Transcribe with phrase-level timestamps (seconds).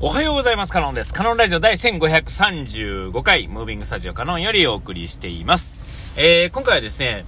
[0.00, 0.72] おはようございます。
[0.72, 1.14] カノンです。
[1.14, 6.14] カノンラジオ第1535回、ムービングスタジオカノンよりお送りしています。
[6.20, 7.24] えー、今回はですね、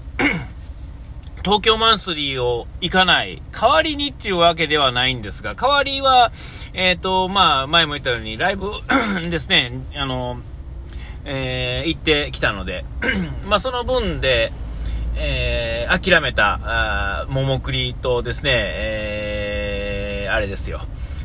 [1.44, 6.32] 東京マンスリーを行かない、代わりにっていうわけではないんですが、代わりは、
[6.74, 8.72] えっ、と、まあ、前も言ったように、ライブ
[9.30, 10.40] ですね、あの、
[11.24, 12.84] えー行ってきたので、
[13.46, 14.52] まあ、その分で、
[15.14, 20.80] えー諦めた、あー桃栗とですね、えーあれですよ。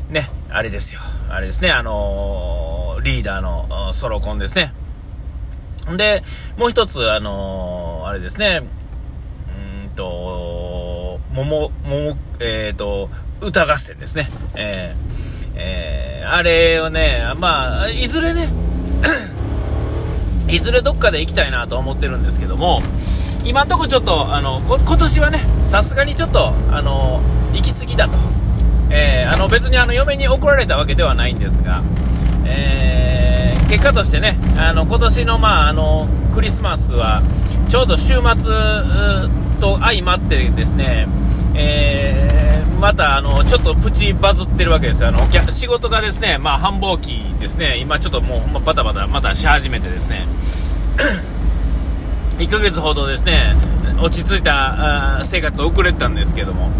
[0.08, 1.00] ね、あれですよ。
[1.30, 4.72] あれですね、あのーリーダーのソロコンですね。
[5.96, 6.22] で、
[6.56, 8.62] もう一つ、あのーあれですね、
[9.84, 13.08] うんと、桃、桃、えっ、と、
[13.40, 14.28] 歌合戦ですね。
[14.54, 18.48] えーえーあれをね、まあ、いずれね、
[20.48, 22.80] いずれどっかで行きたいなと思ってるんですけども、
[23.44, 27.20] 今んとこちょっと、あの、今年はね、さすがにちょっと、あの、
[27.52, 28.41] 行き過ぎだと。
[28.92, 31.82] えーあの、別にあの、嫁に怒られたわけではないんですが、
[32.44, 37.22] えー結果としてね、あの、今年の、まあ、あの、クリスマスは、
[37.70, 38.52] ちょうど週末
[39.62, 41.08] と相まってですね、
[41.54, 42.42] えー
[42.82, 45.20] またあのちょっとプチバズってるわけですよ、あの
[45.52, 50.26] 仕事がですね、まあ、繁忙期ですね、今ちょっともうバタバタまたし始めてですね、
[52.38, 53.54] 1ヶ月ほどですね、
[54.02, 56.70] 落ち着いた生活を送れたんですけども、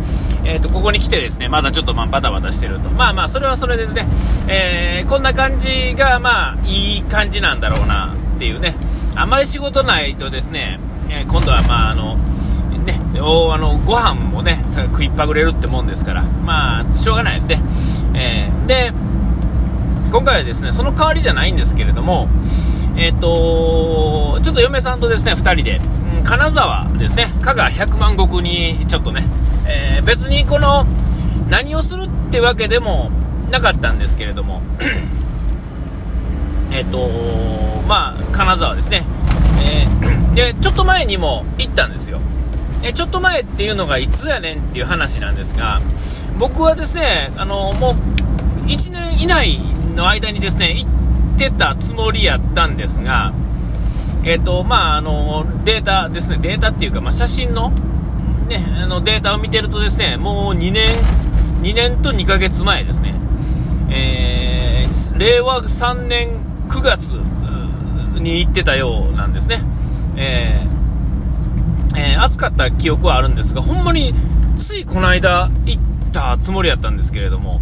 [0.44, 2.90] えー、とここに来てですね、まだちょっとまあバタバタしてると。
[2.90, 4.06] まあまあ、それはそれですね、
[4.48, 8.74] えーこんな感じがまあいい感じなんだろうなっていうね、
[9.14, 12.16] あまり仕事ないとですね、えー今度はまああの、
[12.84, 17.60] ね、おあのご飯もね食いっぱぐれるってもんですから、まあ、しょうがないですね。
[18.14, 18.92] えーで
[20.10, 22.28] 今回はですねその代わりじゃないんですけれども、
[22.96, 25.80] えっ、とちょっと嫁さんとですね2人で、
[26.32, 29.22] 金沢ですね、加賀百万石にちょっとね、
[29.68, 30.86] えー別にこの
[31.50, 33.10] 何をするってわけでも
[33.50, 34.62] なかったんですけれども、
[36.72, 37.10] えっ、と
[37.86, 39.04] まあ、金沢ですね、
[39.60, 42.18] えー で、ちょっと前にも行ったんですよ。
[42.82, 45.82] えちょっと前っていうのがいつやねんっていう話なんですが、
[46.38, 49.60] 僕はですね、あの、もう、1年以内
[49.94, 53.34] の間にですね、行ってたつもりやったんですが、
[54.24, 57.70] えっ、と、まあ、あの、データですね、データっていうか、まあ、写真の、
[58.48, 60.94] ね、あの、データを見てるとですね、もう2年、
[61.62, 63.14] 2年と2ヶ月前ですね、
[63.90, 64.82] えー
[65.18, 66.28] 令和3年
[66.68, 67.12] 9月
[68.20, 69.60] に行ってたようなんですね。
[70.16, 74.14] えーえー暑かった記憶はあるんですが、ほんまに
[74.56, 77.60] ついこの間行ったつもりやったんですけれども、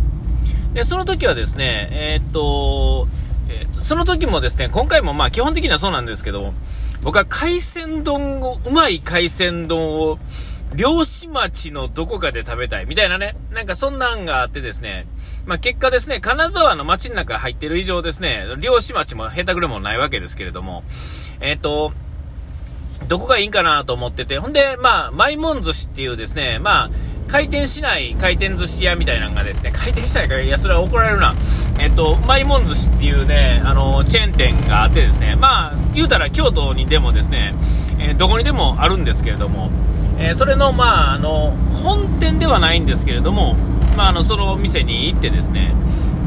[0.74, 3.08] でその時はですね、え、っと
[3.82, 6.52] その時もですね、今回もまあ基本的にはそうなんですけど、
[7.02, 10.18] 僕は海鮮丼を、うまい海鮮丼を、
[10.74, 15.06] 漁師町のどこかで食べたいみたいなね、なんかそんなんがあってですね、
[15.44, 20.84] まあ結果ですね、金沢の町の中入ってる以上ですね、漁師町も下手くれもないわけですけれども、
[21.40, 21.92] えーっと、
[23.08, 26.90] どこがいいんかなと思ってて、ほんで、まあ、マイモン寿司っていうですね、まあ、
[27.30, 31.34] 回転しない回転寿司屋みたいなのがですね、回転しないから、いや、それは怒られるな。
[31.78, 37.54] えっと、マイモン寿司っていうね、あの、チェーン店があってですね、まあ、言うたら京都にでもですね、
[37.98, 39.70] えーどこにでもあるんですけれども、
[40.18, 41.54] えーそれの、まあ、あの、
[41.84, 43.54] 本店ではないんですけれども、
[43.96, 45.72] まあ、あの、その店に行ってですね、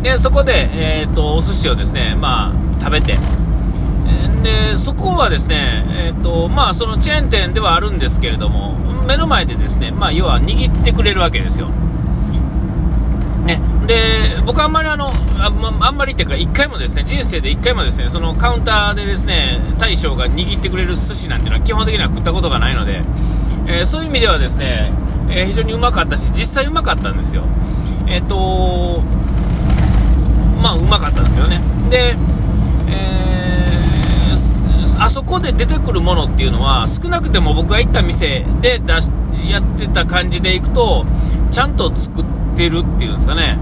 [0.03, 3.17] で、そこで、えっと、お寿司をですね、まあ、食べて、
[4.43, 11.67] でそこはですね、えーとまあ、そのチェーン店ではあるんですけれども、目の前でですね、まあ、要は握ってくれるわけですよ。
[13.45, 23.01] ね、で僕はあんまりあのあ,、まあんまりっていうか、1回もですね人生で1回もですねそのカウンターでですね大将が握ってくれる寿司なんていうのは基本的には食ったことがないので、
[23.67, 24.93] えーそういう意味ではですね、
[25.29, 27.43] えー非常にうまかったし、実際うまかったんですよ。
[28.07, 29.01] えっ、と
[30.61, 31.59] まあ、うまかったんですよね。
[31.89, 32.15] で、
[32.87, 33.32] えー
[35.03, 39.11] あそこで出てくるものっていうのは少なくても僕が行った店で出し
[39.49, 41.05] やってた感じでいくと
[41.51, 42.25] ちゃんと作っ
[42.55, 43.57] てるっていうんですかね、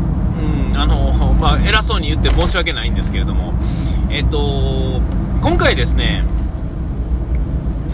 [0.72, 3.54] うんあのまあ、偉そうに言って申し訳ないんですけれども、
[4.12, 5.02] えっと
[5.42, 6.24] 今回ですね、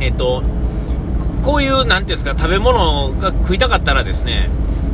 [0.01, 0.43] えっと
[1.45, 4.50] こういうなんていうんですか食べ物が食いたかったらですね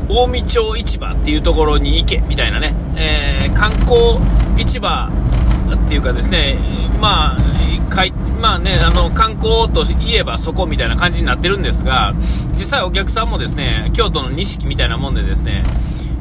[0.07, 4.19] 近江町市場っていうところに行けみたいなね、えー観光
[4.57, 5.09] 市場
[5.75, 6.57] っていうかですね、
[6.99, 12.13] まあ、かいまあね、あの、観光といえばそこみたいな感じになってるんですが、
[12.53, 15.63] 実際お客さんもですね、京都の錦みたいなもんでですね、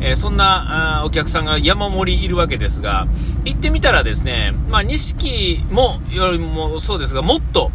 [0.01, 3.07] えーそんなお客さんが山盛りいるわけですが、
[3.45, 7.71] 行ってみたらですね、まあ、錦も、よりもそうですが、もっと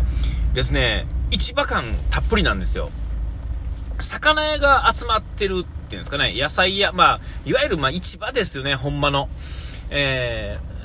[0.54, 2.90] ですね、市場感たっぷりなんですよ。
[4.00, 9.30] 魚屋が集まってるっていうんですかね、野菜屋、まあ、いわゆるま市場ですよね、ほんまの。
[9.90, 10.77] えー、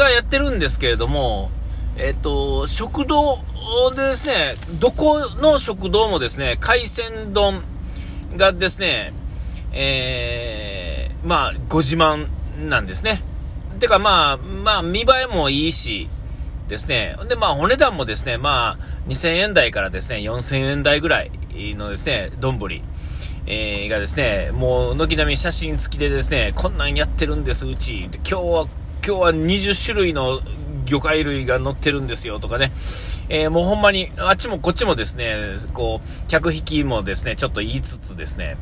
[0.00, 1.50] がやってるんですけれども、
[1.96, 3.38] えっ、と、食堂
[3.94, 7.62] でですね、どこの食堂もですね、海鮮丼
[8.36, 9.12] がですね、
[9.72, 12.26] えー、まあ、ご自慢
[12.68, 13.22] なんですね。
[13.78, 16.08] てかまあ、まあ、見栄えもいいし、
[16.70, 17.16] ですね。
[17.28, 21.30] で、まあ、お値段もですね、まあ、2000円台からですね、4000円台ぐらい
[21.74, 22.58] のですね、丼、
[23.46, 28.04] えー、がですね、もう、軒並み写真付きでですね、こんなんやってるんです、うち。
[28.04, 28.66] 今日は、
[29.06, 30.40] 今日は20種類の
[30.84, 32.70] 魚介類が乗ってるんですよ、とかね。
[33.28, 38.56] えー、もうほんまに、あっちもこっちもですね、こう、客引きもですね、ちょっと言いつつですね、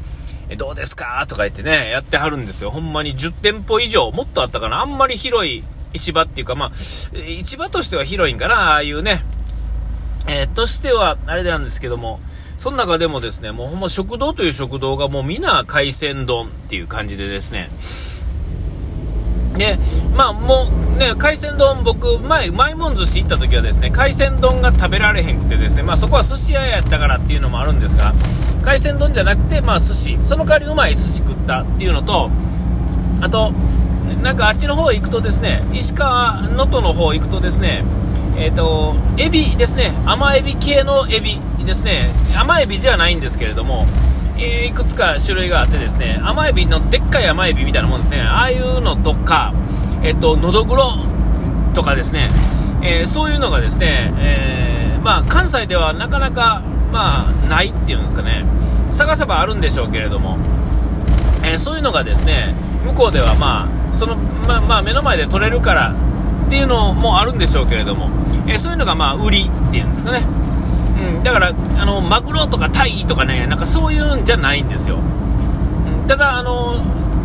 [0.48, 2.70] えどうですかとか言ってね、やってはるんですよ。
[2.70, 4.80] ほんまに10店舗以上、もっとあったかな。
[4.80, 5.64] あんまり広い
[5.94, 6.70] 市場っていうか、まあ、
[7.42, 9.24] 市場としては広いんかな、ああいうね。
[10.28, 12.20] えー、としては、あれなんですけども、
[12.58, 17.70] その中でもですね、もうほんま食堂という食堂がもう皆海鮮丼っていう感じでですね、
[19.58, 19.78] で、
[20.14, 28.14] まあもうね、海鮮丼僕、前、マイモン寿司行った時はですね、海鮮丼が食べられへんくてですね、まあそこは寿司屋やったからっていうのもあるんですが、
[28.62, 32.30] 海鮮丼じゃなくて、まあ寿司、その代わりうまい寿司食ったっていうのと、
[33.20, 33.52] あと、
[34.22, 37.84] なんかあっちの方行くとですね、石川能登の方行くとですね、
[38.36, 43.86] えっ、ー、と、エビですね、甘エビ系のエビですね、甘エビじゃないんですけれども、
[44.38, 49.52] いくつか種類があってですね、甘エビのでっかい甘エビみたいなもんですね、ああいうのとか、
[50.02, 51.04] えっ、と、のどぐろ
[51.74, 52.28] とかですね、
[52.82, 56.62] えそういうのがですね、えまあ、関西ではなかなか、
[56.92, 58.44] まあ、ないっていうんですかね、
[58.92, 60.38] 探せばあるんでしょうけれども、
[61.44, 65.94] えそういうのがですね、向こうではまあ、その、ままあ、目の前で取れるから
[66.46, 68.08] っていうのもあるんでしょうけれども、
[68.46, 70.22] え、そういうのがまあ売りっていうんですかね、
[71.00, 76.82] うん、だからあのマグロとかタイとかねなんかそういうんじゃないんですよ、うん、ただあの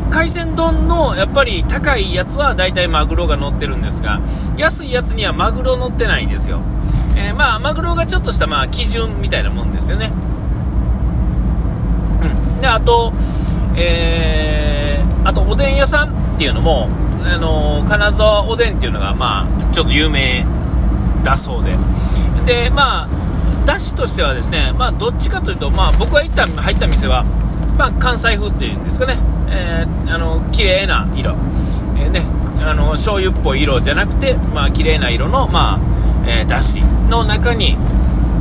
[0.09, 4.21] 海鮮丼のやっぱり高いやつは大体マグロが乗ってるんですが
[4.57, 6.61] 安いやつにはマグロ乗ってないんですよ、
[7.17, 10.11] えー、まあマグロがちょっとしたまあ基準みたいなもんですよね、
[12.21, 13.11] うん、であと
[13.75, 16.89] えー、あとおでん屋さんっていうのも、
[17.25, 20.45] あの金沢おでんっていうのが、まあ、ちょっと有名
[21.23, 21.75] だそうで。
[22.45, 23.07] で、まあ、
[23.65, 27.23] だしとしてはですね、まあ、どっちかというと、まあ、僕が行った入った店は、
[27.77, 29.17] まあ、関西風っていうんですかね、
[29.49, 31.31] えー、あの綺麗な色、
[31.97, 32.21] えー、ね、
[32.65, 35.79] あの醤油っぽい色じゃなくて、まあ綺麗な色の、まあ
[36.27, 37.77] えー、だしの中に、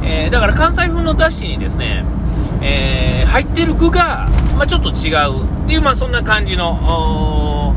[0.05, 2.05] えー、だから関西風のだしにですね、
[2.63, 7.75] えー、入ってる具が、まあ、ちょっと違うっていう、まあ、そんな感じの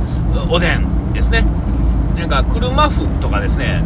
[0.49, 1.43] おでんですね。
[2.15, 3.83] なんか、車麩とかですね、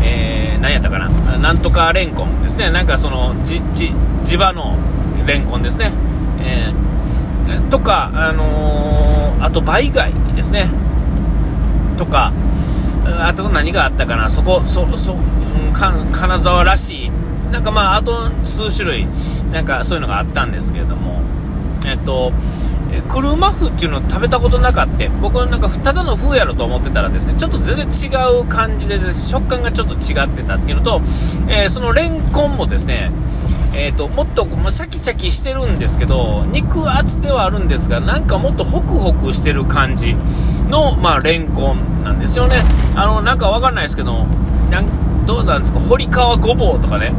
[0.00, 1.08] えー、何やったかな、
[1.38, 3.92] なんとかレンコンですね、なんかその、じ、じ、
[4.24, 4.76] 地場の
[5.26, 5.92] レンコンですね、
[6.40, 10.68] えー、とか、あのー、あと倍貝ですね、
[11.98, 12.32] とか、
[13.20, 17.10] あと何があったかな、そこ、そ、そ、うん、金沢らしい、
[17.50, 19.06] なんかまあ、あと数種類、
[19.52, 21.20] なんかそういうのがあったんですけれども、
[21.84, 22.32] えっと、
[23.00, 25.08] 車麩っていうのを食べたことなかった。
[25.20, 31.00] 僕はなんかただの風やろと思ってたらですね、ちょっと全然違う感じで食感がちょっと違ってたっていうのと、
[31.48, 33.10] えー、そのレンコンもですね、
[33.74, 40.14] えーと、もっとシャキシャキしてるんですけど、肉厚ではあるんですが、なんかもっとホクホクしてる感じ
[40.68, 42.56] の、まあ、レンコンなんですよね。
[42.94, 44.26] あの、なんかわかんないですけど、
[44.70, 47.12] なんどうなんですか、堀川ごぼうとかね、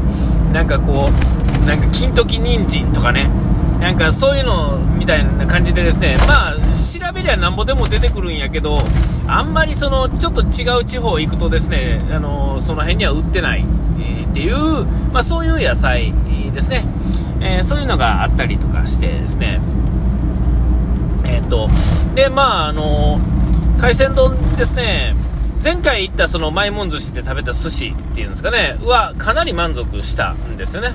[0.52, 3.30] なんかこう、なんか金時人参とかね、
[3.84, 8.80] なんかそういうのみたいな感じでですね、まあ、調べりゃなんぼでも出てくるんやけど、
[9.28, 13.66] あんまりその、ちょっと違う地方行くとですね、あの、その辺には売ってない、
[14.00, 16.14] えっていう、まあそういう野菜
[16.54, 16.86] ですね、
[17.42, 19.60] えー、そういうのがあったりとかしてですね、
[21.26, 21.68] えっ、と、
[22.16, 23.20] で、まあ、あの、
[23.80, 25.14] 海鮮丼ですね、
[25.64, 30.94] 前回行ったそのマイモン寿司で食べた寿司っていうんですかね、はかなり満足したんですよね。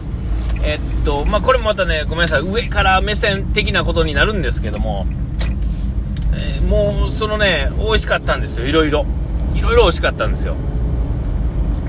[0.63, 5.07] えっと、まあ、これもまたね、ごめんなさい、上から目線的なことになるんですけども、
[6.35, 9.07] えー、もう、そのね、美味しかったんですよ、いろいろ。
[9.55, 10.55] いろいろ美味しかったんですよ。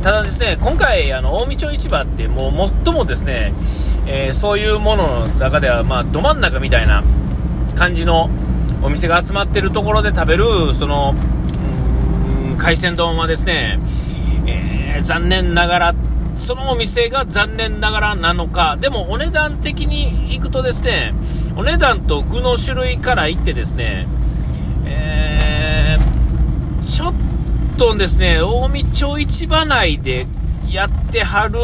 [0.01, 3.51] ただですね、今回、あの、近江町市場って、もう最もですね、
[4.07, 7.03] えー、そういうものの中では、まあ、ど真ん中みたいな
[7.75, 8.29] 感じの
[8.81, 11.13] お店が集まってるところで食べる、その、
[12.59, 13.79] 海鮮丼はですね、
[14.45, 15.95] えー、残念ながら
[16.35, 21.13] そのお店が残念ながらなのか、でもお値段的に行くとですね、
[21.55, 24.07] お値段と具の種類から言ってですね、
[24.85, 27.13] えー、ちょっ
[27.77, 30.27] とですね、近江町市場内で
[30.69, 31.59] やってはる、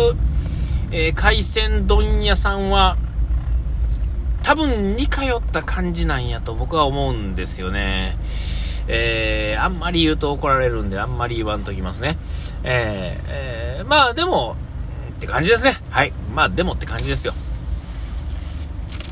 [0.91, 2.97] えー、海鮮丼屋さんは、
[4.43, 8.17] 多分似通った感じなんやと僕は思うんですよね。
[8.87, 12.17] えー、あんまり言うと怒られるんで、あんまり言わんときますね。
[12.63, 14.55] えー、えー、まあでも、
[15.17, 15.77] って感じですね。
[15.89, 16.11] はい。
[16.33, 17.33] まあでもって感じですよ。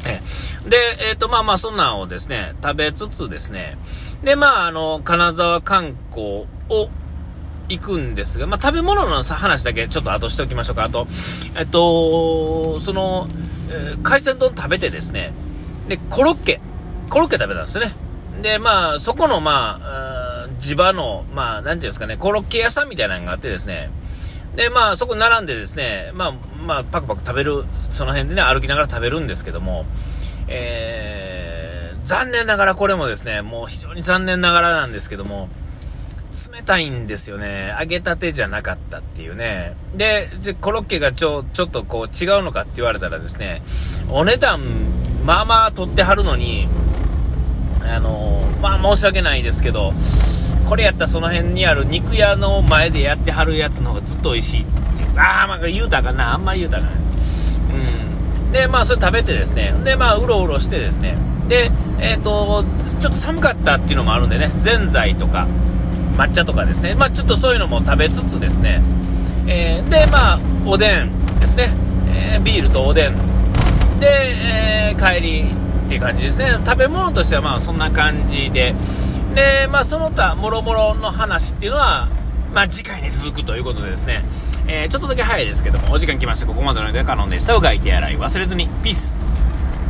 [0.07, 0.77] えー、で、
[1.09, 3.77] えっ、ー、と、まあまあそんなんをですね、食べつつですね、
[4.23, 6.89] で、まああの、金沢観光を
[7.69, 10.83] 行くんですが、まあ食べ物の話だけちょっと後しておきましょうか。
[10.83, 11.07] あと、
[11.57, 13.27] えっと、その、
[13.69, 15.33] えー、海鮮丼食べてですね、
[15.87, 16.59] で、コロッケ、
[17.09, 17.93] コロッケ食べたんですよね。
[18.41, 23.89] で、まあ、そこの、まあ、地場の、まあ、なんていうんですかね、コロッケ屋さんみたいなのがあってですね、
[24.55, 26.31] で、まあ、そこ並んでですね、まあ、
[26.65, 29.85] まあ、パクパク食べる、その辺でね、歩きながら食べるんですけども、
[30.47, 35.49] えー、残念ながらこれもですね、もう非常に残念ながらなんですけども、
[36.51, 37.75] 冷たいんですよね。
[37.79, 39.75] 揚げたてじゃなかったっていうね。
[39.95, 43.61] で、じコロッケがちょ、ちょっとこう違うのかって言われたらですね、
[44.09, 44.61] お値段、
[45.25, 46.67] まあまあ取ってはるのに、
[47.85, 49.93] あの、まあ申し訳ないですけど、
[50.67, 55.19] これやったらその辺にある肉屋の前でやってはるやつの方がずっと美味しいっていう。
[55.19, 56.33] ああ、まあ言うたかな。
[56.33, 57.59] あんまり言うたかないです。
[57.73, 58.51] うん。
[58.51, 59.73] で、まあそれ食べてですね。
[59.83, 61.15] で、まあうろうろしてですね。
[61.47, 62.63] で、えっ、ー、と、
[62.99, 65.47] ちょっと寒かったっていうのもあるんでね、ぜんざいとか、
[66.17, 66.95] 抹茶とかですね。
[66.95, 68.81] まあちょっとそういうのも食べつつですね。
[69.47, 71.69] えー、で、まあ、おでんですね。
[72.15, 73.13] えー、ビールとおでん。
[73.99, 75.45] で、えー、帰り、
[75.93, 76.57] っていう感じですね。
[76.65, 78.73] 食べ物としてはまあそんな感じで、
[79.35, 82.07] で、まあその他、もろもろの話っていうのは、
[82.53, 84.23] まあ次回に続くということでですね、
[84.67, 86.47] えー、ちょっとだけ早いですけども、お時間来ました。
[86.47, 87.53] ここまでの間、カノンでした。
[87.53, 88.67] うがいて洗い忘れずに。
[88.83, 89.17] ピース。